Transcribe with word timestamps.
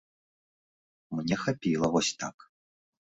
Мне 1.19 1.35
хапіла 1.43 1.91
вось 1.97 2.13
так. 2.25 2.37